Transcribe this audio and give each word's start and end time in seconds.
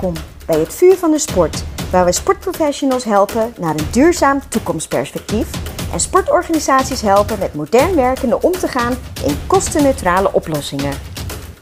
Welkom 0.00 0.24
bij 0.46 0.58
het 0.58 0.74
Vuur 0.74 0.96
van 0.96 1.10
de 1.10 1.18
Sport, 1.18 1.64
waar 1.90 2.04
we 2.04 2.12
sportprofessionals 2.12 3.04
helpen 3.04 3.54
naar 3.58 3.74
een 3.74 3.90
duurzaam 3.92 4.40
toekomstperspectief 4.48 5.50
en 5.92 6.00
sportorganisaties 6.00 7.00
helpen 7.00 7.38
met 7.38 7.54
modern 7.54 7.94
werkende 7.94 8.42
om 8.42 8.52
te 8.52 8.68
gaan 8.68 8.92
in 9.24 9.36
kostenneutrale 9.46 10.32
oplossingen. 10.32 10.92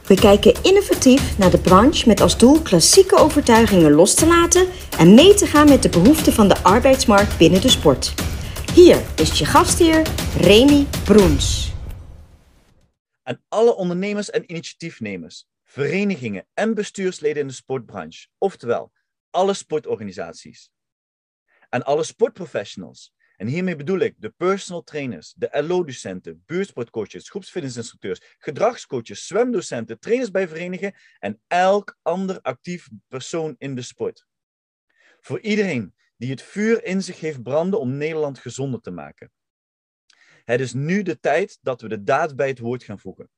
We 0.06 0.14
kijken 0.14 0.62
innovatief 0.62 1.38
naar 1.38 1.50
de 1.50 1.58
branche 1.58 2.08
met 2.08 2.20
als 2.20 2.38
doel 2.38 2.60
klassieke 2.60 3.16
overtuigingen 3.16 3.92
los 3.92 4.14
te 4.14 4.26
laten 4.26 4.66
en 4.98 5.14
mee 5.14 5.34
te 5.34 5.46
gaan 5.46 5.68
met 5.68 5.82
de 5.82 5.88
behoeften 5.88 6.32
van 6.32 6.48
de 6.48 6.62
arbeidsmarkt 6.62 7.38
binnen 7.38 7.60
de 7.60 7.70
sport. 7.70 8.14
Hier 8.74 9.02
is 9.16 9.38
je 9.38 9.44
gastheer 9.44 10.02
Remy 10.40 10.86
Broens. 11.04 11.72
Aan 13.22 13.40
alle 13.48 13.76
ondernemers 13.76 14.30
en 14.30 14.50
initiatiefnemers, 14.50 15.46
verenigingen 15.64 16.46
en 16.54 16.74
bestuursleden 16.74 17.42
in 17.42 17.48
de 17.48 17.54
sportbranche, 17.54 18.28
oftewel 18.38 18.92
alle 19.30 19.54
sportorganisaties. 19.54 20.70
Aan 21.68 21.84
alle 21.84 22.04
sportprofessionals, 22.04 23.14
en 23.36 23.46
hiermee 23.46 23.76
bedoel 23.76 23.98
ik 23.98 24.14
de 24.18 24.30
personal 24.30 24.82
trainers, 24.82 25.32
de 25.36 25.62
LO-docenten, 25.62 26.42
buurtsportcoaches, 26.46 27.28
groepsfitnessinstructeurs, 27.28 28.20
gedragscoaches, 28.38 29.26
zwemdocenten, 29.26 29.98
trainers 29.98 30.30
bij 30.30 30.48
verenigingen 30.48 30.94
en 31.18 31.42
elk 31.46 31.98
ander 32.02 32.40
actief 32.40 32.88
persoon 33.08 33.54
in 33.58 33.74
de 33.74 33.82
sport. 33.82 34.26
Voor 35.20 35.40
iedereen 35.40 35.94
die 36.16 36.30
het 36.30 36.42
vuur 36.42 36.84
in 36.84 37.02
zich 37.02 37.20
heeft 37.20 37.42
branden 37.42 37.80
om 37.80 37.96
Nederland 37.96 38.38
gezonder 38.38 38.80
te 38.80 38.90
maken. 38.90 39.32
Het 40.44 40.60
is 40.60 40.72
nu 40.72 41.02
de 41.02 41.20
tijd 41.20 41.58
dat 41.62 41.80
we 41.80 41.88
de 41.88 42.02
daad 42.02 42.36
bij 42.36 42.48
het 42.48 42.58
woord 42.58 42.82
gaan 42.82 42.98
voegen. 42.98 43.30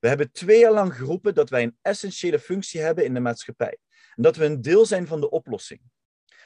We 0.00 0.08
hebben 0.08 0.32
twee 0.32 0.58
jaar 0.58 0.72
lang 0.72 0.94
geroepen 0.94 1.34
dat 1.34 1.50
wij 1.50 1.62
een 1.62 1.78
essentiële 1.82 2.38
functie 2.38 2.80
hebben 2.80 3.04
in 3.04 3.14
de 3.14 3.20
maatschappij. 3.20 3.78
En 4.14 4.22
dat 4.22 4.36
we 4.36 4.44
een 4.44 4.62
deel 4.62 4.86
zijn 4.86 5.06
van 5.06 5.20
de 5.20 5.30
oplossing. 5.30 5.80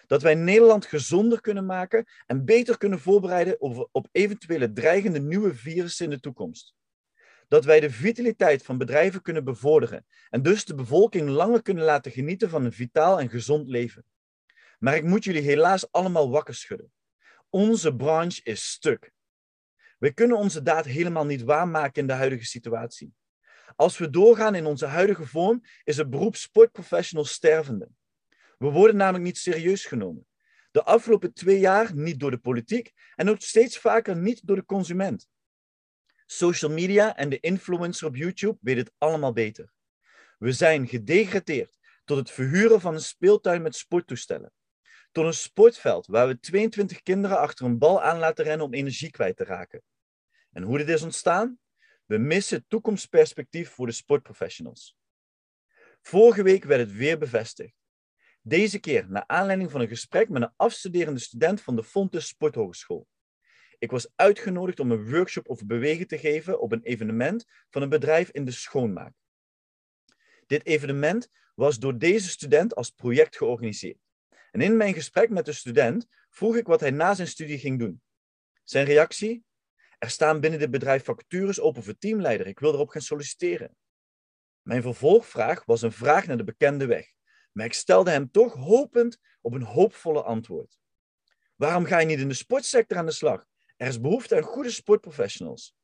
Dat 0.06 0.22
wij 0.22 0.34
Nederland 0.34 0.86
gezonder 0.86 1.40
kunnen 1.40 1.66
maken 1.66 2.04
en 2.26 2.44
beter 2.44 2.78
kunnen 2.78 3.00
voorbereiden 3.00 3.60
op, 3.92 4.08
eventuele 4.12 4.72
dreigende 4.72 5.20
nieuwe 5.20 5.54
virussen 5.54 6.04
in 6.04 6.10
de 6.10 6.20
toekomst. 6.20 6.74
Dat 7.48 7.64
wij 7.64 7.80
de 7.80 7.90
vitaliteit 7.90 8.62
van 8.62 8.78
bedrijven 8.78 9.22
kunnen 9.22 9.44
bevorderen 9.44 10.06
en 10.30 10.42
dus 10.42 10.64
de 10.64 10.74
bevolking 10.74 11.28
langer 11.28 11.62
kunnen 11.62 11.84
laten 11.84 12.12
genieten 12.12 12.48
van 12.48 12.64
een 12.64 12.72
vitaal 12.72 13.20
en 13.20 13.30
gezond 13.30 13.68
leven. 13.68 14.04
Maar 14.78 14.96
ik 14.96 15.04
moet 15.04 15.24
jullie 15.24 15.42
helaas 15.42 15.92
allemaal 15.92 16.30
wakker 16.30 16.54
schudden. 16.54 16.92
Onze 17.50 17.96
branche 17.96 18.40
is 18.42 18.70
stuk. 18.70 19.12
We 19.98 20.12
kunnen 20.12 20.36
onze 20.36 20.62
daad 20.62 20.84
helemaal 20.84 21.26
niet 21.26 21.42
waarmaken 21.42 22.00
in 22.00 22.06
de 22.06 22.12
huidige 22.12 22.44
situatie. 22.44 23.14
Als 23.76 23.98
we 23.98 24.10
doorgaan 24.10 24.54
in 24.54 24.66
onze 24.66 24.86
huidige 24.86 25.26
vorm, 25.26 25.64
is 25.84 25.96
het 25.96 26.10
beroep 26.10 26.36
sportprofessional 26.36 27.24
stervende. 27.24 27.88
We 28.58 28.70
worden 28.70 28.96
namelijk 28.96 29.24
niet 29.24 29.38
serieus 29.38 29.84
genomen. 29.84 30.26
De 30.70 30.84
afgelopen 30.84 31.32
twee 31.32 31.58
jaar 31.58 31.94
niet 31.94 32.20
door 32.20 32.30
de 32.30 32.38
politiek 32.38 32.92
en 33.14 33.28
ook 33.28 33.40
steeds 33.40 33.78
vaker 33.78 34.16
niet 34.16 34.46
door 34.46 34.56
de 34.56 34.64
consument. 34.64 35.28
Social 36.26 36.70
media 36.70 37.16
en 37.16 37.28
de 37.28 37.40
influencer 37.40 38.06
op 38.06 38.16
YouTube 38.16 38.58
weten 38.60 38.84
het 38.84 38.92
allemaal 38.98 39.32
beter. 39.32 39.72
We 40.38 40.52
zijn 40.52 40.88
gedegradeerd 40.88 41.78
tot 42.04 42.16
het 42.16 42.30
verhuren 42.30 42.80
van 42.80 42.94
een 42.94 43.00
speeltuin 43.00 43.62
met 43.62 43.76
sporttoestellen. 43.76 44.52
Tot 45.12 45.24
een 45.24 45.34
sportveld 45.34 46.06
waar 46.06 46.26
we 46.26 46.40
22 46.40 47.02
kinderen 47.02 47.38
achter 47.38 47.66
een 47.66 47.78
bal 47.78 48.02
aan 48.02 48.18
laten 48.18 48.44
rennen 48.44 48.66
om 48.66 48.74
energie 48.74 49.10
kwijt 49.10 49.36
te 49.36 49.44
raken. 49.44 49.82
En 50.52 50.62
hoe 50.62 50.78
dit 50.78 50.88
is 50.88 51.02
ontstaan? 51.02 51.58
We 52.04 52.18
missen 52.18 52.64
toekomstperspectief 52.68 53.70
voor 53.70 53.86
de 53.86 53.92
sportprofessionals. 53.92 54.96
Vorige 56.02 56.42
week 56.42 56.64
werd 56.64 56.80
het 56.80 56.92
weer 56.92 57.18
bevestigd. 57.18 57.74
Deze 58.42 58.78
keer 58.78 59.10
naar 59.10 59.24
aanleiding 59.26 59.70
van 59.70 59.80
een 59.80 59.88
gesprek 59.88 60.28
met 60.28 60.42
een 60.42 60.52
afstuderende 60.56 61.20
student 61.20 61.60
van 61.60 61.76
de 61.76 61.84
Fontes 61.84 62.26
Sporthogeschool. 62.26 63.06
Ik 63.78 63.90
was 63.90 64.08
uitgenodigd 64.14 64.80
om 64.80 64.90
een 64.90 65.10
workshop 65.10 65.48
over 65.48 65.66
bewegen 65.66 66.06
te 66.06 66.18
geven 66.18 66.60
op 66.60 66.72
een 66.72 66.82
evenement 66.82 67.44
van 67.70 67.82
een 67.82 67.88
bedrijf 67.88 68.30
in 68.30 68.44
de 68.44 68.50
schoonmaak. 68.50 69.12
Dit 70.46 70.66
evenement 70.66 71.28
was 71.54 71.78
door 71.78 71.98
deze 71.98 72.28
student 72.28 72.74
als 72.74 72.90
project 72.90 73.36
georganiseerd. 73.36 73.98
En 74.50 74.60
in 74.60 74.76
mijn 74.76 74.94
gesprek 74.94 75.30
met 75.30 75.44
de 75.44 75.52
student 75.52 76.06
vroeg 76.30 76.56
ik 76.56 76.66
wat 76.66 76.80
hij 76.80 76.90
na 76.90 77.14
zijn 77.14 77.28
studie 77.28 77.58
ging 77.58 77.78
doen. 77.78 78.02
Zijn 78.62 78.86
reactie? 78.86 79.44
Er 80.04 80.10
staan 80.10 80.40
binnen 80.40 80.60
dit 80.60 80.70
bedrijf 80.70 81.04
vacatures 81.04 81.60
open 81.60 81.82
voor 81.82 81.98
teamleider. 81.98 82.46
Ik 82.46 82.58
wil 82.58 82.72
erop 82.72 82.88
gaan 82.88 83.02
solliciteren. 83.02 83.76
Mijn 84.62 84.82
vervolgvraag 84.82 85.64
was 85.64 85.82
een 85.82 85.92
vraag 85.92 86.26
naar 86.26 86.36
de 86.36 86.44
bekende 86.44 86.86
weg. 86.86 87.12
Maar 87.52 87.66
ik 87.66 87.72
stelde 87.72 88.10
hem 88.10 88.30
toch 88.30 88.54
hopend 88.54 89.18
op 89.40 89.54
een 89.54 89.62
hoopvolle 89.62 90.22
antwoord. 90.22 90.78
Waarom 91.56 91.84
ga 91.84 91.98
je 91.98 92.06
niet 92.06 92.18
in 92.18 92.28
de 92.28 92.34
sportsector 92.34 92.98
aan 92.98 93.06
de 93.06 93.12
slag? 93.12 93.46
Er 93.76 93.86
is 93.86 94.00
behoefte 94.00 94.36
aan 94.36 94.42
goede 94.42 94.70
sportprofessionals. 94.70 95.74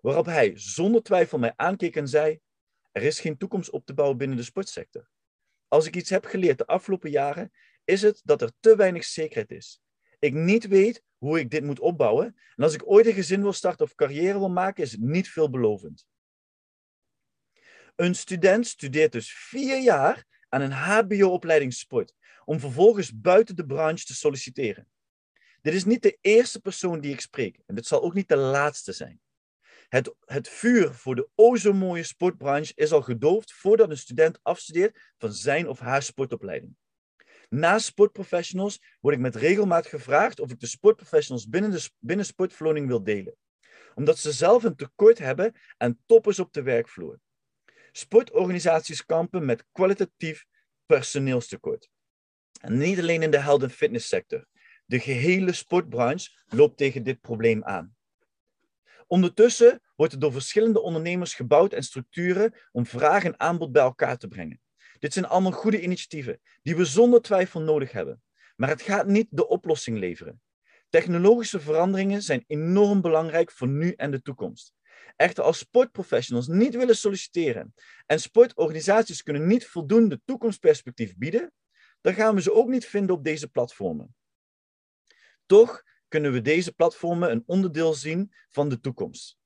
Waarop 0.00 0.26
hij 0.26 0.52
zonder 0.54 1.02
twijfel 1.02 1.38
mij 1.38 1.52
aankeek 1.56 1.96
en 1.96 2.08
zei: 2.08 2.40
Er 2.90 3.02
is 3.02 3.20
geen 3.20 3.38
toekomst 3.38 3.70
op 3.70 3.86
te 3.86 3.94
bouwen 3.94 4.18
binnen 4.18 4.36
de 4.36 4.42
sportsector. 4.42 5.10
Als 5.68 5.86
ik 5.86 5.96
iets 5.96 6.10
heb 6.10 6.24
geleerd 6.24 6.58
de 6.58 6.66
afgelopen 6.66 7.10
jaren, 7.10 7.52
is 7.84 8.02
het 8.02 8.20
dat 8.24 8.42
er 8.42 8.52
te 8.60 8.76
weinig 8.76 9.04
zekerheid 9.04 9.50
is. 9.50 9.80
Ik 10.22 10.34
niet 10.34 10.66
weet 10.66 11.02
hoe 11.18 11.38
ik 11.38 11.50
dit 11.50 11.64
moet 11.64 11.80
opbouwen. 11.80 12.36
En 12.56 12.64
als 12.64 12.74
ik 12.74 12.90
ooit 12.90 13.06
een 13.06 13.12
gezin 13.12 13.42
wil 13.42 13.52
starten 13.52 13.84
of 13.84 13.94
carrière 13.94 14.38
wil 14.38 14.50
maken, 14.50 14.82
is 14.82 14.92
het 14.92 15.00
niet 15.00 15.28
veelbelovend. 15.28 16.06
Een 17.96 18.14
student 18.14 18.66
studeert 18.66 19.12
dus 19.12 19.32
vier 19.32 19.82
jaar 19.82 20.24
aan 20.48 20.60
een 20.60 20.72
HBO-opleiding 20.72 21.72
sport, 21.72 22.14
om 22.44 22.60
vervolgens 22.60 23.20
buiten 23.20 23.56
de 23.56 23.66
branche 23.66 24.04
te 24.04 24.14
solliciteren. 24.14 24.88
Dit 25.60 25.74
is 25.74 25.84
niet 25.84 26.02
de 26.02 26.18
eerste 26.20 26.60
persoon 26.60 27.00
die 27.00 27.12
ik 27.12 27.20
spreek, 27.20 27.58
en 27.66 27.74
dit 27.74 27.86
zal 27.86 28.02
ook 28.02 28.14
niet 28.14 28.28
de 28.28 28.36
laatste 28.36 28.92
zijn. 28.92 29.20
Het, 29.88 30.14
het 30.24 30.48
vuur 30.48 30.94
voor 30.94 31.14
de 31.14 31.28
o 31.34 31.56
zo 31.56 31.72
mooie 31.72 32.02
sportbranche 32.02 32.72
is 32.74 32.92
al 32.92 33.02
gedoofd 33.02 33.52
voordat 33.52 33.90
een 33.90 33.98
student 33.98 34.38
afstudeert 34.42 35.12
van 35.18 35.32
zijn 35.32 35.68
of 35.68 35.78
haar 35.78 36.02
sportopleiding. 36.02 36.76
Naast 37.52 37.86
sportprofessionals 37.86 38.82
word 39.00 39.14
ik 39.14 39.20
met 39.20 39.36
regelmaat 39.36 39.86
gevraagd 39.86 40.40
of 40.40 40.50
ik 40.50 40.60
de 40.60 40.66
sportprofessionals 40.66 41.48
binnen, 41.48 41.70
de, 41.70 41.90
binnen 41.98 42.26
sportverloning 42.26 42.86
wil 42.86 43.02
delen. 43.02 43.36
Omdat 43.94 44.18
ze 44.18 44.32
zelf 44.32 44.64
een 44.64 44.76
tekort 44.76 45.18
hebben 45.18 45.54
aan 45.76 45.98
toppers 46.06 46.38
op 46.38 46.52
de 46.52 46.62
werkvloer. 46.62 47.20
Sportorganisaties 47.90 49.04
kampen 49.04 49.44
met 49.44 49.64
kwalitatief 49.72 50.44
personeelstekort. 50.86 51.90
En 52.60 52.78
niet 52.78 52.98
alleen 52.98 53.22
in 53.22 53.30
de 53.30 53.40
health- 53.40 53.62
en 53.62 53.70
fitnesssector. 53.70 54.46
De 54.84 55.00
gehele 55.00 55.52
sportbranche 55.52 56.30
loopt 56.46 56.76
tegen 56.76 57.02
dit 57.02 57.20
probleem 57.20 57.64
aan. 57.64 57.96
Ondertussen 59.06 59.82
wordt 59.96 60.12
er 60.12 60.18
door 60.18 60.32
verschillende 60.32 60.80
ondernemers 60.80 61.34
gebouwd 61.34 61.72
en 61.72 61.82
structuren 61.82 62.54
om 62.70 62.86
vraag 62.86 63.24
en 63.24 63.40
aanbod 63.40 63.72
bij 63.72 63.82
elkaar 63.82 64.16
te 64.16 64.28
brengen. 64.28 64.60
Dit 65.02 65.12
zijn 65.12 65.26
allemaal 65.26 65.52
goede 65.52 65.82
initiatieven 65.82 66.40
die 66.62 66.76
we 66.76 66.84
zonder 66.84 67.22
twijfel 67.22 67.60
nodig 67.60 67.92
hebben. 67.92 68.22
Maar 68.56 68.68
het 68.68 68.82
gaat 68.82 69.06
niet 69.06 69.26
de 69.30 69.48
oplossing 69.48 69.98
leveren. 69.98 70.42
Technologische 70.88 71.60
veranderingen 71.60 72.22
zijn 72.22 72.44
enorm 72.46 73.00
belangrijk 73.00 73.50
voor 73.50 73.68
nu 73.68 73.92
en 73.92 74.10
de 74.10 74.22
toekomst. 74.22 74.74
Echter, 75.16 75.44
als 75.44 75.58
sportprofessionals 75.58 76.46
niet 76.46 76.74
willen 76.74 76.96
solliciteren 76.96 77.74
en 78.06 78.20
sportorganisaties 78.20 79.22
kunnen 79.22 79.46
niet 79.46 79.66
voldoende 79.66 80.20
toekomstperspectief 80.24 81.16
bieden, 81.16 81.52
dan 82.00 82.14
gaan 82.14 82.34
we 82.34 82.42
ze 82.42 82.52
ook 82.52 82.68
niet 82.68 82.86
vinden 82.86 83.16
op 83.16 83.24
deze 83.24 83.48
platformen. 83.48 84.14
Toch 85.46 85.82
kunnen 86.08 86.32
we 86.32 86.40
deze 86.40 86.72
platformen 86.72 87.30
een 87.30 87.42
onderdeel 87.46 87.94
zien 87.94 88.32
van 88.50 88.68
de 88.68 88.80
toekomst. 88.80 89.38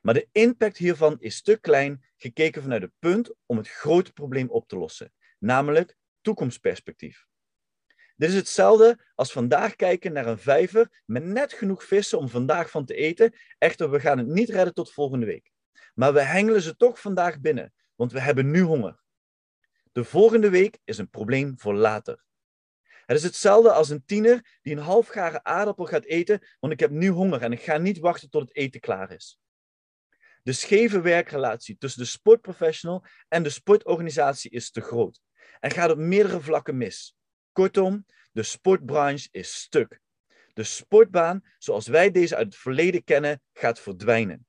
Maar 0.00 0.14
de 0.14 0.28
impact 0.32 0.76
hiervan 0.76 1.16
is 1.20 1.42
te 1.42 1.56
klein 1.56 2.04
gekeken 2.16 2.62
vanuit 2.62 2.82
het 2.82 2.92
punt 2.98 3.34
om 3.46 3.56
het 3.56 3.68
grote 3.68 4.12
probleem 4.12 4.50
op 4.50 4.68
te 4.68 4.76
lossen, 4.76 5.12
namelijk 5.38 5.96
toekomstperspectief. 6.20 7.26
Dit 8.16 8.28
is 8.28 8.34
hetzelfde 8.34 8.98
als 9.14 9.32
vandaag 9.32 9.76
kijken 9.76 10.12
naar 10.12 10.26
een 10.26 10.38
vijver 10.38 11.02
met 11.04 11.24
net 11.24 11.52
genoeg 11.52 11.84
vissen 11.84 12.18
om 12.18 12.28
vandaag 12.28 12.70
van 12.70 12.84
te 12.84 12.94
eten. 12.94 13.34
Echter, 13.58 13.90
we 13.90 14.00
gaan 14.00 14.18
het 14.18 14.26
niet 14.26 14.48
redden 14.48 14.74
tot 14.74 14.92
volgende 14.92 15.26
week. 15.26 15.50
Maar 15.94 16.12
we 16.12 16.22
hengelen 16.22 16.62
ze 16.62 16.76
toch 16.76 17.00
vandaag 17.00 17.40
binnen, 17.40 17.72
want 17.94 18.12
we 18.12 18.20
hebben 18.20 18.50
nu 18.50 18.60
honger. 18.60 19.00
De 19.92 20.04
volgende 20.04 20.50
week 20.50 20.78
is 20.84 20.98
een 20.98 21.10
probleem 21.10 21.58
voor 21.58 21.74
later. 21.74 22.24
Het 23.06 23.16
is 23.16 23.22
hetzelfde 23.22 23.72
als 23.72 23.88
een 23.88 24.04
tiener 24.04 24.58
die 24.62 24.76
een 24.76 24.82
halfgare 24.82 25.44
aardappel 25.44 25.84
gaat 25.84 26.04
eten, 26.04 26.46
want 26.58 26.72
ik 26.72 26.80
heb 26.80 26.90
nu 26.90 27.08
honger 27.08 27.42
en 27.42 27.52
ik 27.52 27.60
ga 27.60 27.76
niet 27.76 27.98
wachten 27.98 28.30
tot 28.30 28.40
het 28.42 28.56
eten 28.56 28.80
klaar 28.80 29.12
is. 29.12 29.40
De 30.42 30.52
scheve 30.52 31.00
werkrelatie 31.00 31.76
tussen 31.78 32.02
de 32.02 32.08
sportprofessional 32.08 33.04
en 33.28 33.42
de 33.42 33.50
sportorganisatie 33.50 34.50
is 34.50 34.70
te 34.70 34.80
groot 34.80 35.20
en 35.60 35.70
gaat 35.70 35.90
op 35.90 35.98
meerdere 35.98 36.40
vlakken 36.40 36.76
mis. 36.76 37.16
Kortom, 37.52 38.06
de 38.32 38.42
sportbranche 38.42 39.28
is 39.30 39.54
stuk. 39.54 40.00
De 40.52 40.62
sportbaan, 40.62 41.44
zoals 41.58 41.86
wij 41.86 42.10
deze 42.10 42.36
uit 42.36 42.46
het 42.46 42.56
verleden 42.56 43.04
kennen, 43.04 43.42
gaat 43.52 43.80
verdwijnen. 43.80 44.46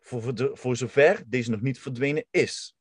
Voor, 0.00 0.50
voor, 0.52 0.76
zover 0.76 1.22
deze 1.26 1.50
nog 1.50 1.60
niet 1.60 1.80
verdwenen 1.80 2.26
is. 2.30 2.76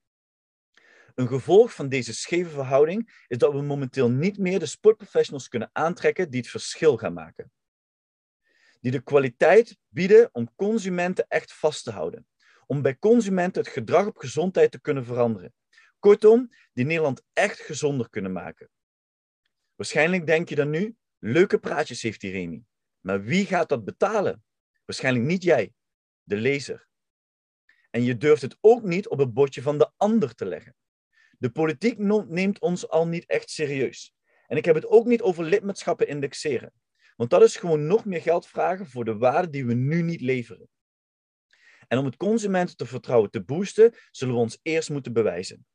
Een 1.15 1.27
gevolg 1.27 1.73
van 1.73 1.89
deze 1.89 2.13
scheve 2.13 2.49
verhouding 2.49 3.25
is 3.27 3.37
dat 3.37 3.53
we 3.53 3.61
momenteel 3.61 4.09
niet 4.09 4.37
meer 4.37 4.59
de 4.59 4.65
sportprofessionals 4.65 5.47
kunnen 5.47 5.69
aantrekken 5.71 6.29
die 6.29 6.39
het 6.39 6.49
verschil 6.49 6.97
gaan 6.97 7.13
maken. 7.13 7.51
Die 8.81 8.91
de 8.91 9.01
kwaliteit 9.01 9.77
bieden 9.87 10.29
om 10.31 10.55
consumenten 10.55 11.25
echt 11.27 11.53
vast 11.53 11.83
te 11.83 11.91
houden. 11.91 12.27
Om 12.65 12.81
bij 12.81 12.97
consumenten 12.97 13.61
het 13.61 13.71
gedrag 13.71 14.05
op 14.05 14.17
gezondheid 14.17 14.71
te 14.71 14.81
kunnen 14.81 15.05
veranderen. 15.05 15.53
Kortom, 15.99 16.49
die 16.73 16.85
Nederland 16.85 17.23
echt 17.33 17.59
gezonder 17.59 18.09
kunnen 18.09 18.31
maken. 18.31 18.69
Waarschijnlijk 19.75 20.25
denk 20.25 20.49
je 20.49 20.55
dan 20.55 20.69
nu, 20.69 20.95
leuke 21.19 21.59
praatjes 21.59 22.01
heeft 22.01 22.21
die 22.21 22.31
Remy. 22.31 22.63
Maar 22.99 23.23
wie 23.23 23.45
gaat 23.45 23.69
dat 23.69 23.85
betalen? 23.85 24.43
Waarschijnlijk 24.85 25.25
niet 25.25 25.43
jij, 25.43 25.73
de 26.23 26.35
lezer. 26.35 26.87
En 27.89 28.03
je 28.03 28.17
durft 28.17 28.41
het 28.41 28.57
ook 28.61 28.83
niet 28.83 29.07
op 29.07 29.17
het 29.17 29.33
bordje 29.33 29.61
van 29.61 29.77
de 29.77 29.91
ander 29.97 30.35
te 30.35 30.45
leggen. 30.45 30.75
De 31.37 31.49
politiek 31.51 31.97
neemt 31.97 32.59
ons 32.59 32.89
al 32.89 33.07
niet 33.07 33.25
echt 33.25 33.49
serieus. 33.49 34.13
En 34.47 34.57
ik 34.57 34.65
heb 34.65 34.75
het 34.75 34.85
ook 34.85 35.05
niet 35.05 35.21
over 35.21 35.43
lidmaatschappen 35.43 36.07
indexeren. 36.07 36.73
Want 37.15 37.29
dat 37.29 37.41
is 37.41 37.55
gewoon 37.55 37.87
nog 37.87 38.05
meer 38.05 38.21
geld 38.21 38.47
vragen 38.47 38.87
voor 38.87 39.05
de 39.05 39.17
waarde 39.17 39.49
die 39.49 39.65
we 39.65 39.73
nu 39.73 40.01
niet 40.01 40.21
leveren. 40.21 40.69
En 41.93 41.99
om 41.99 42.05
het 42.05 42.17
consumentenvertrouwen 42.17 43.29
te 43.29 43.43
boosten, 43.43 43.93
zullen 44.11 44.33
we 44.33 44.39
ons 44.39 44.59
eerst 44.61 44.89
moeten 44.89 45.13
bewijzen. 45.13 45.65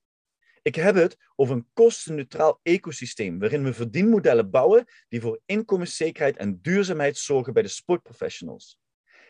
Ik 0.62 0.75
heb 0.75 0.94
het 0.94 1.17
over 1.37 1.55
een 1.55 1.69
kostenneutraal 1.73 2.61
ecosysteem 2.62 3.38
waarin 3.38 3.65
we 3.65 3.73
verdienmodellen 3.73 4.50
bouwen 4.50 4.85
die 5.09 5.20
voor 5.20 5.41
inkomenszekerheid 5.47 6.37
en 6.37 6.59
duurzaamheid 6.62 7.17
zorgen 7.17 7.53
bij 7.53 7.62
de 7.62 7.69
sportprofessionals. 7.69 8.79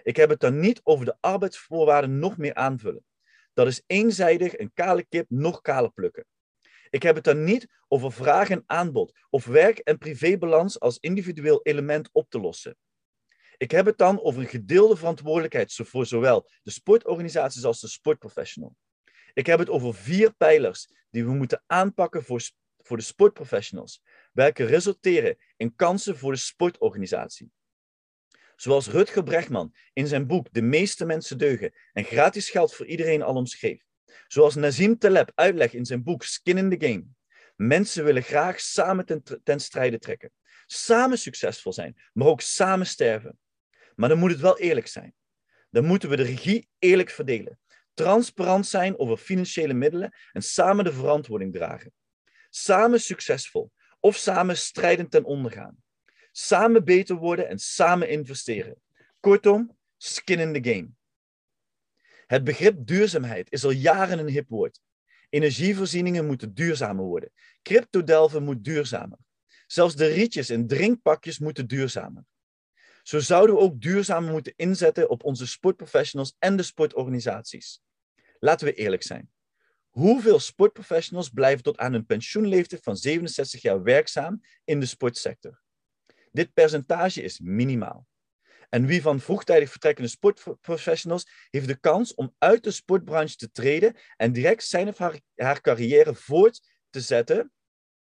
Ik 0.03 0.17
heb 0.17 0.31
het 0.31 0.41
dan 0.41 0.61
niet 0.61 0.81
over 0.83 1.05
de 1.05 1.17
arbeidsvoorwaarden 1.21 2.19
nog 2.19 2.37
meer 2.37 2.55
aanvullen. 2.55 3.05
Dat 3.53 3.67
is 3.67 3.83
eenzijdig 3.87 4.59
een 4.59 4.73
kale 4.75 5.07
kip 5.09 5.27
nog 5.29 5.61
kale 5.61 5.91
plukken. 5.91 6.27
Ik 6.91 7.03
heb 7.03 7.15
het 7.15 7.25
dan 7.25 7.45
niet 7.45 7.67
over 7.89 8.13
vraag 8.13 8.51
en 8.51 8.63
aanbod 8.67 9.19
of 9.31 9.47
werk- 9.47 9.79
en 9.79 9.99
privébalans 9.99 10.81
als 10.81 10.99
individueel 10.99 11.61
element 11.63 12.09
op 12.13 12.31
te 12.31 12.41
lossen. 12.41 12.77
Ik 13.59 13.71
heb 13.71 13.87
het 13.87 13.99
dan 13.99 14.23
over 14.23 14.41
een 14.41 14.49
gedeelde 14.49 14.97
verantwoordelijkheid 14.97 15.75
voor 15.75 16.07
zowel 16.07 16.51
de 16.63 16.71
sportorganisaties 16.71 17.65
als 17.65 17.81
de 17.81 17.89
sportprofessional. 17.89 18.77
Ik 19.35 19.47
heb 19.47 19.59
het 19.59 19.69
over 19.69 19.95
vier 19.95 20.35
pijlers 20.35 20.89
die 21.11 21.25
we 21.25 21.33
moeten 21.33 21.63
aanpakken 21.67 22.25
voor, 22.25 22.51
voor 22.79 22.97
de 22.97 23.03
sportprofessionals, 23.03 24.03
welke 24.33 24.65
resulteren 24.65 25.37
in 25.57 25.75
kansen 25.75 26.19
voor 26.19 26.33
de 26.33 26.39
sportorganisatie. 26.39 27.51
Zoals 28.57 28.89
Rutger 28.89 29.23
Brechtman 29.23 29.75
in 29.93 30.07
zijn 30.07 30.27
boek 30.27 30.47
De 30.53 30.63
meeste 30.63 31.05
mensen 31.05 31.39
deugen 31.39 31.73
en 31.93 32.05
gratis 32.05 32.51
geld 32.51 32.75
voor 32.75 32.87
iedereen 32.87 33.23
al 33.23 33.35
omschreef. 33.35 33.83
Zoals 34.27 34.55
Nazim 34.55 34.99
Taleb 34.99 35.33
uitlegt 35.35 35.75
in 35.75 35.87
zijn 35.87 36.03
boek 36.03 36.23
Skin 36.23 36.59
in 36.59 36.79
the 36.79 36.87
Game. 36.87 37.05
Mensen 37.57 38.05
willen 38.05 38.23
graag 38.23 38.61
samen 38.61 39.23
ten 39.43 39.61
strijde 39.61 39.99
trekken. 39.99 40.33
Samen 40.67 41.19
succesvol 41.19 41.73
zijn, 41.73 41.97
maar 42.13 42.27
ook 42.27 42.41
samen 42.41 42.87
sterven. 42.87 43.39
Maar 43.99 44.09
dan 44.09 44.19
moet 44.19 44.31
het 44.31 44.41
wel 44.41 44.59
eerlijk 44.59 44.87
zijn. 44.87 45.15
Dan 45.71 45.85
moeten 45.85 46.09
we 46.09 46.17
de 46.17 46.23
regie 46.23 46.69
eerlijk 46.79 47.11
verdelen. 47.11 47.59
Transparant 47.95 48.67
zijn 48.67 48.99
over 48.99 49.17
financiële 49.17 49.75
middelen 49.75 50.15
en 50.33 50.43
samen 50.43 50.85
de 50.85 50.93
verantwoording 50.93 51.53
dragen. 51.53 51.93
Samen 52.51 53.01
succesvol 53.01 53.73
of 54.01 54.17
samen 54.17 54.57
strijdend 54.57 55.11
ten 55.11 55.25
onder 55.25 55.53
gaan. 55.53 55.83
Samen 56.33 56.85
beter 56.85 57.17
worden 57.17 57.49
en 57.49 57.59
samen 57.59 58.09
investeren. 58.09 58.83
Kortom, 59.21 59.77
skin 59.97 60.39
in 60.39 60.63
the 60.63 60.71
game. 60.71 60.89
Het 62.27 62.45
begrip 62.45 62.87
duurzaamheid 62.87 63.53
is 63.53 63.65
al 63.65 63.71
jaren 63.71 64.19
een 64.19 64.29
hip 64.29 64.49
woord. 64.49 64.81
Energievoorzieningen 65.29 66.27
moeten 66.27 66.55
duurzamer 66.55 67.05
worden. 67.05 67.33
Cryptodelven 67.63 68.43
moet 68.43 68.65
duurzamer. 68.65 69.19
Zelfs 69.67 69.97
de 69.97 70.07
rietjes 70.07 70.49
en 70.49 70.67
drinkpakjes 70.67 71.39
moeten 71.39 71.67
duurzamer. 71.67 72.25
Zo 73.09 73.19
zouden 73.19 73.57
we 73.57 73.63
ook 73.63 73.81
duurzamer 73.81 74.31
moeten 74.31 74.53
inzetten 74.57 75.09
op 75.09 75.25
onze 75.25 75.47
sportprofessionals 75.47 76.35
en 76.39 76.57
de 76.57 76.63
sportorganisaties. 76.63 77.83
Laten 78.39 78.67
we 78.67 78.75
eerlijk 78.75 79.03
zijn. 79.03 79.31
Hoeveel 79.89 80.39
sportprofessionals 80.39 81.29
blijven 81.29 81.63
tot 81.63 81.79
aan 81.79 81.93
hun 81.93 82.07
pensioenleeftijd 82.07 82.83
van 82.83 82.97
67 82.97 83.63
jaar 83.63 83.83
werkzaam 83.83 84.41
in 84.65 84.81
de 84.81 84.87
sportsector? 84.87 85.61
Dit 86.33 86.53
percentage 86.53 87.23
is 87.23 87.41
minimaal. 87.41 88.07
En 88.69 88.87
wie 88.87 89.03
van 89.03 89.21
vroegtijdig 89.21 89.71
vertrekkende 89.71 90.11
sportprofessionals 90.11 91.29
heeft 91.51 91.69
de 91.69 91.81
kans 91.81 92.15
om 92.15 92.35
uit 92.39 92.65
de 92.65 92.71
sportbranche 92.71 93.37
te 93.37 93.51
treden 93.51 93.97
en 94.17 94.33
direct 94.33 94.65
zijn 94.65 94.89
of 94.89 94.99
haar, 95.35 95.61
carrière 95.61 96.15
voort 96.15 96.61
te 96.91 97.01
zetten 97.01 97.53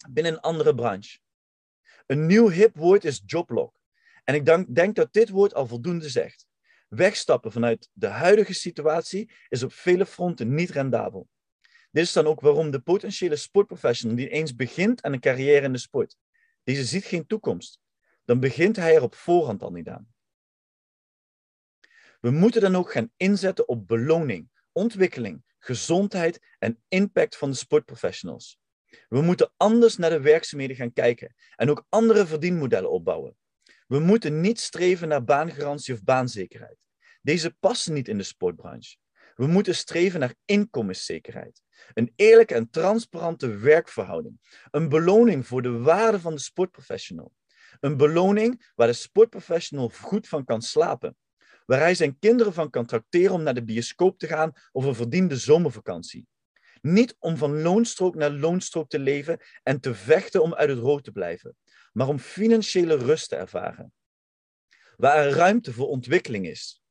binnen 0.09 0.33
een 0.33 0.41
andere 0.41 0.75
branche? 0.75 1.19
Een 2.07 2.27
nieuw 2.27 2.49
hip 2.49 2.77
woord 2.77 3.05
is 3.05 3.23
joblock. 3.27 3.80
En 4.25 4.35
ik 4.35 4.45
denk, 4.45 4.75
denk 4.75 4.95
dat 4.97 5.13
dit 5.13 5.29
woord 5.29 5.55
al 5.55 5.67
voldoende 5.67 6.09
zegt. 6.09 6.47
Wegstappen 6.89 7.53
vanuit 7.53 7.89
de 7.93 8.07
huidige 8.07 8.55
situatie 8.55 9.31
is 9.49 9.63
op 9.63 9.73
vele 9.73 10.07
fronten 10.07 10.55
niet 10.55 10.71
rendabel. 10.71 11.29
Dit 11.91 12.05
is 12.05 12.13
dan 12.13 12.27
ook 12.27 12.41
waarom 12.41 12.71
de 12.71 12.81
potentiële 12.81 13.37
sportprofessional 13.37 14.17
die 14.17 14.29
eens 14.29 14.55
begint 14.55 15.03
aan 15.03 15.13
een 15.13 15.21
carrière 15.21 15.67
in 15.67 15.73
de 15.73 15.79
sport, 15.79 16.17
deze 16.63 16.85
ziet 16.85 17.05
geen 17.05 17.27
toekomst, 17.27 17.81
dan 18.25 18.41
begint 18.41 18.77
hij 18.77 18.95
er 18.95 19.03
op 19.03 19.15
voorhand 19.15 19.63
al 19.63 19.73
niet 19.73 19.89
aan. 19.89 20.13
We 22.21 22.31
moeten 22.31 22.61
dan 22.61 22.77
ook 22.77 22.93
gaan 22.93 23.13
inzetten 23.17 23.69
op 23.69 23.87
beloning, 23.87 24.51
ontwikkeling, 24.73 25.45
gezondheid 25.59 26.41
en 26.59 26.83
impact 26.89 27.37
van 27.37 27.51
de 27.51 27.57
sportprofessionals. 27.57 28.59
We 29.09 29.23
moeten 29.23 29.53
anders 29.57 29.97
naar 29.97 30.11
de 30.11 30.21
werkzaamheden 30.21 30.77
gaan 30.77 30.93
kijken 30.93 31.35
en 31.57 31.71
ook 31.71 31.87
andere 31.89 32.27
verdienmodellen 32.27 32.91
opbouwen. 32.91 33.37
We 33.91 33.99
moeten 33.99 34.41
niet 34.41 34.61
streven 34.61 35.09
naar 35.09 35.25
baangarantie 35.25 35.95
of 35.95 36.03
baanzekerheid. 36.03 36.77
Deze 37.23 37.57
passen 37.61 37.93
niet 37.93 38.09
in 38.09 38.17
de 38.19 38.23
sportbranche. 38.23 38.97
We 39.35 39.47
moeten 39.47 39.75
streven 39.75 40.21
naar 40.21 40.35
inkomenszekerheid. 40.45 41.63
Een 41.95 42.13
eerlijke 42.17 42.55
en 42.55 42.71
transparante 42.71 43.57
werkverhouding. 43.57 44.65
Een 44.71 44.89
beloning 44.89 45.47
voor 45.47 45.63
de 45.63 45.79
waarde 45.79 46.21
van 46.21 46.35
de 46.35 46.41
sportprofessional. 46.41 47.33
Een 47.81 47.97
beloning 47.97 48.71
waar 48.75 48.87
de 48.87 48.93
sportprofessional 48.93 49.89
goed 49.89 50.29
van 50.29 50.45
kan 50.45 50.63
slapen. 50.63 51.17
Waar 51.67 51.79
hij 51.79 51.95
zijn 51.95 52.19
kinderen 52.19 52.53
van 52.53 52.71
kan 52.71 52.87
tracteren 52.87 53.35
om 53.35 53.43
naar 53.43 53.55
de 53.55 53.65
bioscoop 53.65 54.19
te 54.19 54.27
gaan 54.27 54.53
of 54.73 54.85
een 54.85 54.95
verdiende 54.95 55.37
zomervakantie. 55.37 56.27
Niet 56.81 57.17
om 57.19 57.37
van 57.37 57.63
loonstrook 57.63 58.15
naar 58.15 58.31
loonstrook 58.31 58.89
te 58.89 58.99
leven 58.99 59.41
en 59.63 59.81
te 59.81 59.95
vechten 59.95 60.43
om 60.43 60.55
uit 60.55 60.69
het 60.69 60.79
rood 60.79 61.05
te 61.05 61.13
blijven, 61.13 61.57
maar 61.91 62.09
om 62.09 62.19
financiële 62.19 62.97
rust 62.97 63.29
te 63.29 63.37
ervaren. 63.37 63.93
Waar 64.97 65.27
er 65.27 65.33
ruimte 65.33 65.73
voor 65.73 65.89
ontwikkeling 65.89 66.47
is, 66.47 66.83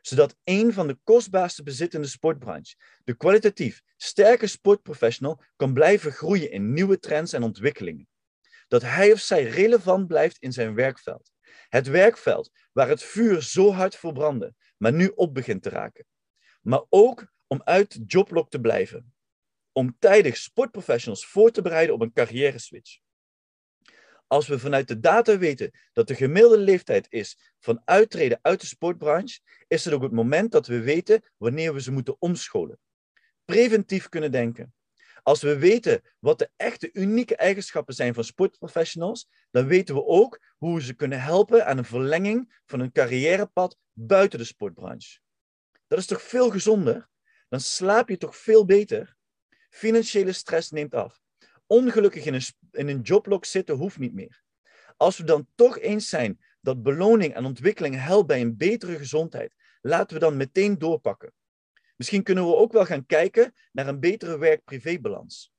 zodat 0.00 0.36
een 0.44 0.72
van 0.72 0.86
de 0.86 0.98
kostbaarste 1.04 1.62
bezittende 1.62 2.06
sportbranche, 2.06 2.76
de 3.04 3.16
kwalitatief 3.16 3.82
sterke 3.96 4.46
sportprofessional, 4.46 5.42
kan 5.56 5.72
blijven 5.72 6.12
groeien 6.12 6.50
in 6.50 6.72
nieuwe 6.72 6.98
trends 6.98 7.32
en 7.32 7.42
ontwikkelingen. 7.42 8.08
Dat 8.68 8.82
hij 8.82 9.12
of 9.12 9.20
zij 9.20 9.44
relevant 9.44 10.06
blijft 10.06 10.38
in 10.38 10.52
zijn 10.52 10.74
werkveld. 10.74 11.32
Het 11.68 11.86
werkveld 11.86 12.50
waar 12.72 12.88
het 12.88 13.02
vuur 13.02 13.42
zo 13.42 13.72
hard 13.72 13.96
voor 13.96 14.12
brandde, 14.12 14.54
maar 14.76 14.92
nu 14.92 15.12
op 15.14 15.34
begint 15.34 15.62
te 15.62 15.68
raken. 15.68 16.06
Maar 16.60 16.84
ook 16.88 17.32
om 17.46 17.62
uit 17.64 18.10
de 18.10 18.46
te 18.48 18.60
blijven. 18.60 19.14
Om 19.72 19.96
tijdig 19.98 20.36
sportprofessionals 20.36 21.26
voor 21.26 21.50
te 21.50 21.62
bereiden 21.62 21.94
op 21.94 22.00
een 22.00 22.12
carrière 22.12 22.58
switch. 22.58 22.98
Als 24.28 24.46
we 24.46 24.58
vanuit 24.58 24.88
de 24.88 25.00
data 25.00 25.38
weten 25.38 25.70
dat 25.92 26.06
de 26.06 26.14
gemiddelde 26.14 26.58
leeftijd 26.58 27.06
is 27.10 27.38
van 27.58 27.82
uittreden 27.84 28.38
uit 28.42 28.60
de 28.60 28.66
sportbranche, 28.66 29.40
is 29.66 29.84
het 29.84 29.94
ook 29.94 30.02
het 30.02 30.12
moment 30.12 30.52
dat 30.52 30.66
we 30.66 30.80
weten 30.80 31.22
wanneer 31.36 31.74
we 31.74 31.80
ze 31.80 31.92
moeten 31.92 32.16
omscholen. 32.18 32.78
Preventief 33.44 34.08
kunnen 34.08 34.32
denken. 34.32 34.72
Als 35.22 35.42
we 35.42 35.58
weten 35.58 36.02
wat 36.18 36.38
de 36.38 36.50
echte 36.56 36.90
unieke 36.92 37.36
eigenschappen 37.36 37.94
zijn 37.94 38.14
van 38.14 38.24
sportprofessionals, 38.24 39.28
dan 39.50 39.66
weten 39.66 39.94
we 39.94 40.04
ook 40.04 40.40
hoe 40.56 40.74
we 40.74 40.82
ze 40.82 40.94
kunnen 40.94 41.20
helpen 41.20 41.66
aan 41.66 41.78
een 41.78 41.84
verlenging 41.84 42.60
van 42.66 42.80
een 42.80 42.92
carrièrepad 42.92 43.76
buiten 43.92 44.38
de 44.38 44.44
sportbranche. 44.44 45.18
Dat 45.86 45.98
is 45.98 46.06
toch 46.06 46.22
veel 46.22 46.50
gezonder? 46.50 47.08
Dan 47.48 47.60
slaap 47.60 48.08
je 48.08 48.16
toch 48.16 48.36
veel 48.36 48.64
beter? 48.64 49.16
Financiële 49.70 50.32
stress 50.32 50.70
neemt 50.70 50.94
af. 50.94 51.20
Ongelukkig 51.66 52.24
in 52.24 52.34
een, 52.34 52.42
in 52.70 52.88
een 52.88 53.00
joblok 53.00 53.44
zitten 53.44 53.76
hoeft 53.76 53.98
niet 53.98 54.14
meer. 54.14 54.42
Als 54.96 55.18
we 55.18 55.24
dan 55.24 55.48
toch 55.54 55.78
eens 55.78 56.08
zijn 56.08 56.40
dat 56.60 56.82
beloning 56.82 57.34
en 57.34 57.44
ontwikkeling 57.44 57.94
helpt 58.02 58.26
bij 58.26 58.40
een 58.40 58.56
betere 58.56 58.96
gezondheid, 58.96 59.54
laten 59.80 60.14
we 60.14 60.22
dan 60.22 60.36
meteen 60.36 60.78
doorpakken. 60.78 61.32
Misschien 61.96 62.22
kunnen 62.22 62.46
we 62.46 62.56
ook 62.56 62.72
wel 62.72 62.84
gaan 62.84 63.06
kijken 63.06 63.54
naar 63.72 63.88
een 63.88 64.00
betere 64.00 64.38
werk-privébalans. 64.38 65.52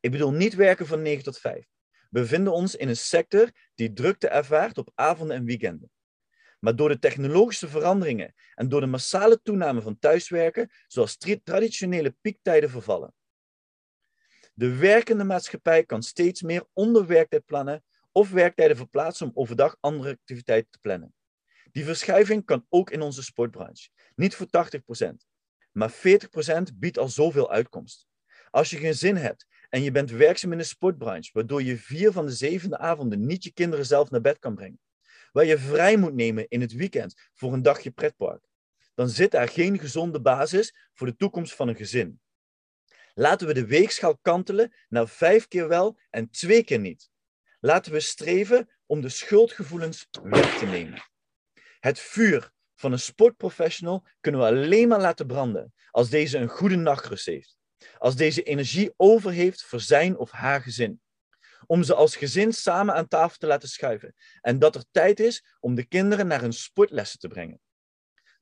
Ik 0.00 0.10
bedoel 0.10 0.32
niet 0.32 0.54
werken 0.54 0.86
van 0.86 1.02
9 1.02 1.24
tot 1.24 1.38
5. 1.38 1.66
We 2.10 2.20
bevinden 2.20 2.52
ons 2.52 2.74
in 2.74 2.88
een 2.88 2.96
sector 2.96 3.50
die 3.74 3.92
drukte 3.92 4.28
ervaart 4.28 4.78
op 4.78 4.90
avonden 4.94 5.36
en 5.36 5.44
weekenden. 5.44 5.90
Maar 6.58 6.76
door 6.76 6.88
de 6.88 6.98
technologische 6.98 7.68
veranderingen 7.68 8.34
en 8.54 8.68
door 8.68 8.80
de 8.80 8.86
massale 8.86 9.42
toename 9.42 9.82
van 9.82 9.98
thuiswerken, 9.98 10.70
zoals 10.86 11.16
traditionele 11.44 12.16
piektijden 12.20 12.70
vervallen. 12.70 13.14
De 14.58 14.76
werkende 14.76 15.24
maatschappij 15.24 15.84
kan 15.84 16.02
steeds 16.02 16.42
meer 16.42 16.66
onder 16.72 17.06
werktijd 17.06 17.44
plannen 17.44 17.84
of 18.12 18.30
werktijden 18.30 18.76
verplaatsen 18.76 19.26
om 19.26 19.32
overdag 19.34 19.76
andere 19.80 20.10
activiteiten 20.10 20.70
te 20.70 20.78
plannen. 20.78 21.14
Die 21.72 21.84
verschuiving 21.84 22.44
kan 22.44 22.66
ook 22.68 22.90
in 22.90 23.00
onze 23.00 23.22
sportbranche. 23.22 23.88
Niet 24.14 24.34
voor 24.34 24.46
80%, 24.46 25.08
maar 25.72 25.92
40% 25.92 26.74
biedt 26.74 26.98
al 26.98 27.08
zoveel 27.08 27.50
uitkomst. 27.50 28.06
Als 28.50 28.70
je 28.70 28.76
geen 28.76 28.94
zin 28.94 29.16
hebt 29.16 29.46
en 29.68 29.82
je 29.82 29.90
bent 29.90 30.10
werkzaam 30.10 30.52
in 30.52 30.58
de 30.58 30.64
sportbranche, 30.64 31.30
waardoor 31.32 31.62
je 31.62 31.76
vier 31.76 32.12
van 32.12 32.26
de 32.26 32.32
zevende 32.32 32.78
avonden 32.78 33.26
niet 33.26 33.44
je 33.44 33.52
kinderen 33.52 33.86
zelf 33.86 34.10
naar 34.10 34.20
bed 34.20 34.38
kan 34.38 34.54
brengen, 34.54 34.80
waar 35.32 35.44
je 35.44 35.58
vrij 35.58 35.96
moet 35.96 36.14
nemen 36.14 36.48
in 36.48 36.60
het 36.60 36.72
weekend 36.72 37.14
voor 37.34 37.52
een 37.52 37.62
dagje 37.62 37.90
pretpark, 37.90 38.48
dan 38.94 39.08
zit 39.08 39.30
daar 39.30 39.48
geen 39.48 39.78
gezonde 39.78 40.20
basis 40.20 40.74
voor 40.92 41.06
de 41.06 41.16
toekomst 41.16 41.54
van 41.54 41.68
een 41.68 41.76
gezin. 41.76 42.20
Laten 43.18 43.46
we 43.46 43.54
de 43.54 43.66
weegschaal 43.66 44.16
kantelen 44.16 44.72
naar 44.88 45.08
vijf 45.08 45.48
keer 45.48 45.68
wel 45.68 45.98
en 46.10 46.30
twee 46.30 46.64
keer 46.64 46.78
niet. 46.78 47.10
Laten 47.60 47.92
we 47.92 48.00
streven 48.00 48.70
om 48.86 49.00
de 49.00 49.08
schuldgevoelens 49.08 50.08
weg 50.22 50.58
te 50.58 50.66
nemen. 50.66 51.02
Het 51.80 51.98
vuur 51.98 52.50
van 52.74 52.92
een 52.92 52.98
sportprofessional 52.98 54.06
kunnen 54.20 54.40
we 54.40 54.46
alleen 54.46 54.88
maar 54.88 55.00
laten 55.00 55.26
branden 55.26 55.74
als 55.90 56.10
deze 56.10 56.38
een 56.38 56.48
goede 56.48 56.76
nachtrust 56.76 57.26
heeft. 57.26 57.56
Als 57.98 58.16
deze 58.16 58.42
energie 58.42 58.92
over 58.96 59.32
heeft 59.32 59.64
voor 59.64 59.80
zijn 59.80 60.16
of 60.16 60.30
haar 60.30 60.62
gezin. 60.62 61.00
Om 61.66 61.82
ze 61.82 61.94
als 61.94 62.16
gezin 62.16 62.52
samen 62.52 62.94
aan 62.94 63.08
tafel 63.08 63.38
te 63.38 63.46
laten 63.46 63.68
schuiven. 63.68 64.14
En 64.40 64.58
dat 64.58 64.74
er 64.74 64.84
tijd 64.90 65.20
is 65.20 65.44
om 65.60 65.74
de 65.74 65.84
kinderen 65.84 66.26
naar 66.26 66.40
hun 66.40 66.52
sportlessen 66.52 67.18
te 67.18 67.28
brengen. 67.28 67.60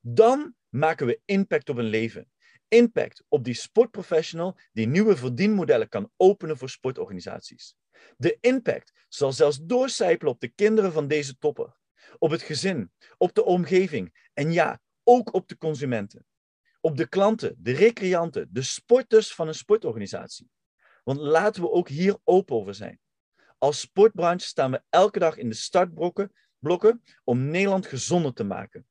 Dan 0.00 0.54
maken 0.69 1.07
we 1.07 1.21
impact 1.25 1.69
op 1.69 1.76
een 1.76 1.85
leven. 1.85 2.33
Impact 2.68 3.25
op 3.28 3.44
die 3.44 3.54
sportprofessional 3.54 4.59
die 4.73 4.87
nieuwe 4.87 5.16
verdienmodellen 5.16 5.88
kan 5.88 6.11
openen 6.16 6.59
voor 6.59 6.68
sportorganisaties. 6.68 7.76
De 8.16 8.37
impact 8.40 8.92
zal 9.09 9.33
zelfs 9.33 9.59
doorcijpelen 9.62 10.33
op 10.33 10.40
de 10.40 10.49
kinderen 10.49 10.92
van 10.92 11.09
deze 11.09 11.38
topper, 11.38 11.76
op 12.18 12.30
het 12.30 12.42
gezin, 12.42 12.92
op 13.16 13.35
de 13.35 13.44
omgeving 13.44 14.28
en 14.33 14.52
ja, 14.52 14.80
ook 15.02 15.35
op 15.35 15.49
de 15.49 15.56
consumenten. 15.56 16.26
Op 16.80 16.97
de 16.97 17.09
klanten, 17.09 17.56
de 17.59 17.73
recreanten, 17.73 18.49
de 18.50 18.62
sporters 18.62 19.35
van 19.35 19.49
een 19.49 19.54
sportorganisatie. 19.54 20.50
Want 21.04 21.18
laten 21.18 21.62
we 21.62 21.71
ook 21.71 21.88
hier 21.88 22.16
open 22.25 22.56
over 22.56 22.75
zijn. 22.75 23.00
Als 23.59 23.80
sportbranche 23.80 24.47
staan 24.47 24.71
we 24.71 24.83
elke 24.90 25.18
dag 25.18 25.37
in 25.37 25.49
de 25.49 25.54
startblokken 25.54 27.02
om 27.25 27.50
Nederland 27.50 27.87
gezonder 27.87 28.33
te 28.33 28.44
maken. 28.44 28.87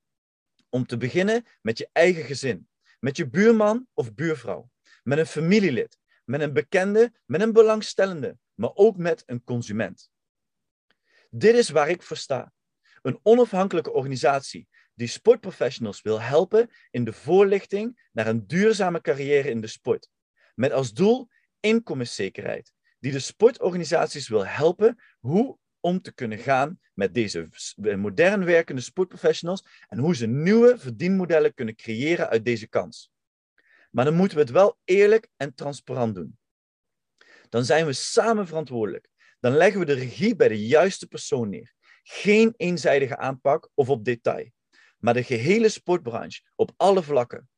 Om 0.70 0.86
te 0.86 0.98
beginnen 0.98 1.46
met 1.62 1.78
je 1.78 1.90
eigen 1.92 2.24
gezin, 2.24 2.68
met 3.04 3.18
je 3.18 3.30
buurman 3.30 3.88
of 3.94 4.14
buurvrouw, 4.14 4.70
met 5.04 5.18
een 5.18 5.26
familielid, 5.26 5.98
met 6.26 6.42
een 6.42 6.54
bekende, 6.54 7.14
met 7.26 7.42
een 7.42 7.54
belangstellende, 7.54 8.38
maar 8.54 8.72
ook 8.74 8.98
met 8.98 9.24
een 9.26 9.44
consument. 9.44 10.12
Dit 11.30 11.56
is 11.56 11.70
waar 11.70 11.90
ik 11.90 12.04
voor 12.04 12.18
sta. 12.18 12.54
Een 13.02 13.20
onafhankelijke 13.24 13.92
organisatie 13.92 14.68
die 14.94 15.08
sportprofessionals 15.08 16.02
wil 16.02 16.22
helpen 16.22 16.70
in 16.92 17.04
de 17.04 17.14
voorlichting 17.14 18.10
naar 18.12 18.28
een 18.28 18.48
duurzame 18.48 19.02
carrière 19.02 19.50
in 19.50 19.62
de 19.62 19.68
sport. 19.68 20.10
Met 20.56 20.72
als 20.72 20.94
doel 20.94 21.30
inkomenszekerheid, 21.60 22.74
die 23.00 23.12
de 23.12 23.20
sportorganisaties 23.20 24.28
wil 24.28 24.46
helpen 24.46 25.04
hoe 25.20 25.58
om 25.84 26.02
te 26.02 26.14
kunnen 26.14 26.38
gaan 26.38 26.80
met 26.94 27.14
deze 27.14 27.50
modern 27.98 28.46
werkende 28.46 28.82
sportprofessionals 28.82 29.66
en 29.88 29.98
hoe 29.98 30.16
ze 30.16 30.26
nieuwe 30.26 30.78
verdienmodellen 30.78 31.54
kunnen 31.54 31.76
creëren 31.76 32.30
uit 32.30 32.46
deze 32.46 32.68
kans. 32.68 33.12
Maar 33.92 34.06
dan 34.06 34.14
moeten 34.14 34.38
we 34.38 34.44
het 34.44 34.52
wel 34.52 34.78
eerlijk 34.84 35.28
en 35.38 35.54
transparant 35.54 36.16
doen. 36.16 36.38
Dan 37.50 37.66
zijn 37.66 37.86
we 37.86 37.94
samen 37.94 38.48
verantwoordelijk. 38.48 39.10
Dan 39.40 39.56
leggen 39.56 39.80
we 39.80 39.86
de 39.86 39.94
regie 39.94 40.36
bij 40.36 40.48
de 40.48 40.66
juiste 40.68 41.08
persoon 41.08 41.50
neer. 41.50 41.74
Geen 42.04 42.54
eenzijdige 42.58 43.18
aanpak 43.18 43.70
of 43.74 43.90
op 43.90 44.06
detail, 44.06 44.52
maar 44.98 45.14
de 45.14 45.24
gehele 45.24 45.70
sportbranche 45.70 46.42
op 46.56 46.72
alle 46.78 47.04
vlakken. 47.04 47.50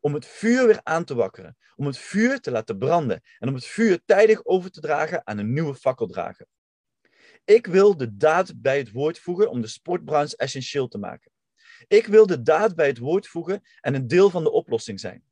Om 0.00 0.14
het 0.14 0.26
vuur 0.26 0.66
weer 0.66 0.80
aan 0.82 1.04
te 1.04 1.14
wakkeren, 1.14 1.56
om 1.76 1.86
het 1.86 1.98
vuur 1.98 2.40
te 2.40 2.50
laten 2.50 2.78
branden 2.78 3.22
en 3.38 3.48
om 3.48 3.54
het 3.54 3.66
vuur 3.66 4.00
tijdig 4.04 4.44
over 4.44 4.70
te 4.70 4.80
dragen 4.80 5.26
aan 5.26 5.38
een 5.38 5.52
nieuwe 5.52 5.74
fakkeldrager. 5.74 6.46
Ik 7.46 7.66
wil 7.66 7.96
de 7.96 8.16
daad 8.16 8.60
bij 8.60 8.78
het 8.78 8.92
woord 8.92 9.18
voegen 9.18 9.50
om 9.50 9.60
de 9.60 9.66
sportbranche 9.66 10.36
essentieel 10.36 10.88
te 10.88 10.98
maken. 10.98 11.30
Ik 11.86 12.06
wil 12.06 12.26
de 12.26 12.42
daad 12.42 12.74
bij 12.74 12.86
het 12.86 12.98
woord 12.98 13.26
voegen 13.26 13.62
en 13.80 13.94
een 13.94 14.06
deel 14.06 14.30
van 14.30 14.44
de 14.44 14.50
oplossing 14.50 15.00
zijn. 15.00 15.24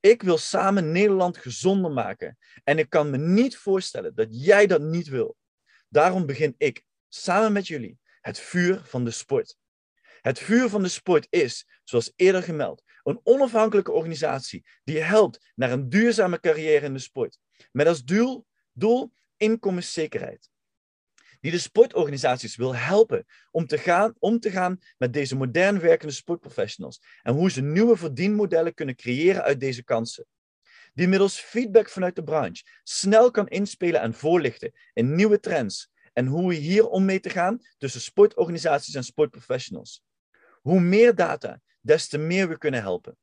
Ik 0.00 0.22
wil 0.22 0.38
samen 0.38 0.92
Nederland 0.92 1.36
gezonder 1.36 1.90
maken. 1.90 2.38
En 2.64 2.78
ik 2.78 2.90
kan 2.90 3.10
me 3.10 3.16
niet 3.16 3.56
voorstellen 3.56 4.14
dat 4.14 4.26
jij 4.30 4.66
dat 4.66 4.80
niet 4.80 5.08
wil. 5.08 5.36
Daarom 5.88 6.26
begin 6.26 6.54
ik, 6.58 6.84
samen 7.08 7.52
met 7.52 7.66
jullie, 7.66 7.98
het 8.20 8.38
vuur 8.38 8.82
van 8.84 9.04
de 9.04 9.10
sport. 9.10 9.56
Het 10.20 10.38
vuur 10.38 10.68
van 10.68 10.82
de 10.82 10.88
sport 10.88 11.26
is, 11.30 11.66
zoals 11.84 12.12
eerder 12.16 12.42
gemeld, 12.42 12.82
een 13.02 13.20
onafhankelijke 13.22 13.92
organisatie 13.92 14.66
die 14.84 15.00
helpt 15.00 15.52
naar 15.54 15.70
een 15.70 15.88
duurzame 15.88 16.40
carrière 16.40 16.86
in 16.86 16.92
de 16.92 16.98
sport. 16.98 17.38
Met 17.72 17.86
als 17.86 18.04
doel, 18.04 18.46
doel 18.72 19.12
inkomenszekerheid 19.36 20.50
die 21.40 21.50
de 21.50 21.58
sportorganisaties 21.58 22.56
wil 22.56 22.74
helpen 22.74 23.26
om 23.50 23.66
te, 23.66 23.78
gaan, 23.78 24.14
om 24.18 24.40
te 24.40 24.50
gaan 24.50 24.78
met 24.98 25.12
deze 25.12 25.36
modern 25.36 25.80
werkende 25.80 26.14
sportprofessionals 26.14 27.02
en 27.22 27.34
hoe 27.34 27.50
ze 27.50 27.62
nieuwe 27.62 27.96
verdienmodellen 27.96 28.74
kunnen 28.74 28.96
creëren 28.96 29.42
uit 29.42 29.60
deze 29.60 29.84
kansen. 29.84 30.26
Die 30.94 31.08
middels 31.08 31.38
feedback 31.38 31.88
vanuit 31.88 32.16
de 32.16 32.22
branche 32.22 32.64
snel 32.82 33.30
kan 33.30 33.48
inspelen 33.48 34.00
en 34.00 34.14
voorlichten 34.14 34.72
in 34.92 35.14
nieuwe 35.14 35.40
trends 35.40 35.90
en 36.12 36.26
hoe 36.26 36.48
we 36.48 36.54
hier 36.54 36.88
om 36.88 37.04
mee 37.04 37.20
te 37.20 37.30
gaan 37.30 37.58
tussen 37.78 38.00
sportorganisaties 38.00 38.94
en 38.94 39.04
sportprofessionals. 39.04 40.02
Hoe 40.60 40.80
meer 40.80 41.14
data, 41.14 41.60
des 41.80 42.08
te 42.08 42.18
meer 42.18 42.48
we 42.48 42.58
kunnen 42.58 42.80
helpen. 42.80 43.16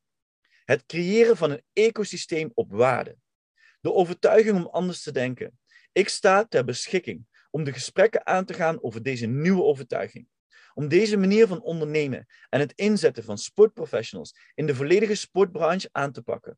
Het 0.66 0.86
creëren 0.86 1.38
van 1.38 1.52
een 1.52 1.64
ecosysteem 1.74 2.52
op 2.54 2.72
waarde. 2.72 3.18
De 3.82 3.94
overtuiging 3.94 4.56
om 4.56 4.68
anders 4.72 5.04
te 5.04 5.12
denken. 5.12 5.60
Ik 5.92 6.10
sta 6.10 6.46
ter 6.46 6.64
beschikking 6.64 7.26
om 7.52 7.64
de 7.64 7.74
gesprekken 7.74 8.26
aan 8.26 8.46
te 8.46 8.54
gaan 8.54 8.84
over 8.84 9.04
deze 9.04 9.26
nieuwe 9.26 9.64
overtuiging. 9.64 10.28
Om 10.74 10.88
deze 10.88 11.18
manier 11.18 11.48
van 11.48 11.62
ondernemen 11.62 12.26
en 12.50 12.60
het 12.60 12.74
inzetten 12.76 13.24
van 13.24 13.38
sportprofessionals 13.38 14.36
in 14.54 14.66
de 14.66 14.76
volledige 14.76 15.16
sportbranche 15.16 15.90
aan 15.92 16.12
te 16.12 16.22
pakken. 16.22 16.58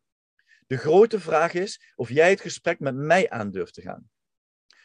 De 0.67 0.77
grote 0.77 1.19
vraag 1.19 1.53
is 1.53 1.93
of 1.96 2.10
jij 2.10 2.29
het 2.29 2.41
gesprek 2.41 2.79
met 2.79 2.96
mij 2.96 3.29
aan 3.29 3.51
durft 3.51 3.74
te 3.74 3.81
gaan. 3.81 4.10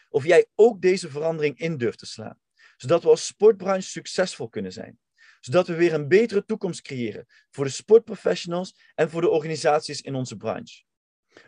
Of 0.08 0.24
jij 0.24 0.46
ook 0.54 0.80
deze 0.80 1.10
verandering 1.10 1.58
in 1.58 1.76
durft 1.76 1.98
te 1.98 2.06
slaan, 2.06 2.40
zodat 2.76 3.02
we 3.02 3.08
als 3.08 3.26
sportbranche 3.26 3.88
succesvol 3.88 4.48
kunnen 4.48 4.72
zijn. 4.72 4.98
Zodat 5.40 5.66
we 5.66 5.74
weer 5.74 5.94
een 5.94 6.08
betere 6.08 6.44
toekomst 6.44 6.82
creëren 6.82 7.26
voor 7.50 7.64
de 7.64 7.70
sportprofessionals 7.70 8.76
en 8.94 9.10
voor 9.10 9.20
de 9.20 9.28
organisaties 9.28 10.00
in 10.00 10.14
onze 10.14 10.36
branche. 10.36 10.84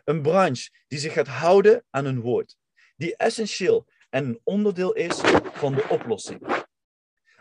Een 0.03 0.21
branche 0.21 0.69
die 0.87 0.99
zich 0.99 1.13
gaat 1.13 1.27
houden 1.27 1.85
aan 1.89 2.05
hun 2.05 2.21
woord, 2.21 2.57
die 2.95 3.15
essentieel 3.15 3.87
en 4.09 4.25
een 4.25 4.41
onderdeel 4.43 4.93
is 4.93 5.19
van 5.53 5.75
de 5.75 5.87
oplossing. 5.89 6.65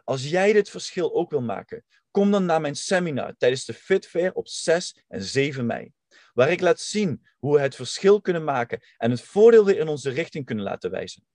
Als 0.05 0.29
jij 0.29 0.53
dit 0.53 0.71
verschil 0.71 1.15
ook 1.15 1.31
wil 1.31 1.43
maken, 1.43 1.85
kom 2.11 2.31
dan 2.31 2.45
naar 2.45 2.61
mijn 2.61 2.77
seminar 2.77 3.35
tijdens 3.37 3.65
de 3.65 3.75
Fit 3.75 4.07
Fair 4.07 4.33
op 4.33 4.49
6 4.49 5.05
en 5.09 5.23
7 5.23 5.67
mei, 5.67 5.93
waar 6.35 6.51
ik 6.51 6.61
laat 6.61 6.81
zien 6.81 7.27
hoe 7.39 7.55
we 7.55 7.61
het 7.61 7.75
verschil 7.75 8.21
kunnen 8.21 8.45
maken 8.45 8.81
en 8.97 9.11
het 9.11 9.21
voordeel 9.21 9.65
weer 9.65 9.79
in 9.79 9.89
onze 9.89 10.11
richting 10.11 10.45
kunnen 10.45 10.65
laten 10.65 10.91
wijzen. 10.91 11.27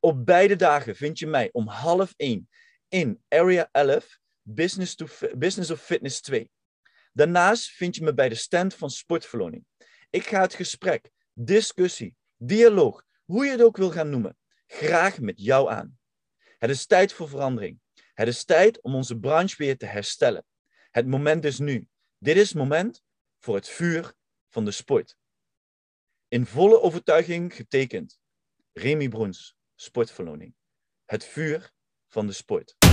Op 0.00 0.26
beide 0.26 0.56
dagen 0.56 0.96
vind 0.96 1.18
je 1.18 1.26
mij 1.26 1.48
om 1.52 1.68
half 1.68 2.14
1 2.16 2.48
in 2.88 3.22
Area 3.28 3.68
11, 3.72 4.18
Business, 4.42 4.94
to, 4.94 5.06
Business 5.36 5.70
of 5.70 5.80
Fitness 5.80 6.20
2. 6.20 6.50
Daarnaast 7.12 7.70
vind 7.70 7.96
je 7.96 8.02
me 8.02 8.14
bij 8.14 8.28
de 8.28 8.34
stand 8.34 8.74
van 8.74 8.90
Sportverloning. 8.90 9.64
Ik 10.10 10.26
ga 10.26 10.40
het 10.40 10.54
gesprek, 10.54 11.10
discussie, 11.32 12.14
dialoog, 12.36 13.04
hoe 13.24 13.44
je 13.44 13.50
het 13.50 13.62
ook 13.62 13.76
wil 13.76 13.90
gaan 13.90 14.10
noemen, 14.10 14.36
graag 14.74 15.20
met 15.20 15.40
jou 15.40 15.70
aan. 15.70 15.98
Het 16.58 16.70
is 16.70 16.86
tijd 16.86 17.12
voor 17.12 17.28
verandering. 17.28 17.80
Het 18.14 18.28
is 18.28 18.44
tijd 18.44 18.82
om 18.82 18.94
onze 18.94 19.18
branche 19.18 19.56
weer 19.56 19.76
te 19.76 19.86
herstellen. 19.86 20.44
Het 20.90 21.06
moment 21.06 21.44
is 21.44 21.58
nu. 21.58 21.88
Dit 22.18 22.36
is 22.36 22.48
het 22.48 22.58
moment 22.58 23.02
voor 23.38 23.54
het 23.54 23.68
vuur 23.68 24.14
van 24.48 24.64
de 24.64 24.70
sport. 24.70 25.16
In 26.28 26.46
volle 26.46 26.80
overtuiging 26.80 27.54
getekend. 27.54 28.18
Remy 28.72 29.08
Broens, 29.08 29.56
sportverloning. 29.74 30.54
Het 31.04 31.24
vuur 31.24 31.72
van 32.08 32.26
de 32.26 32.32
sport. 32.32 32.83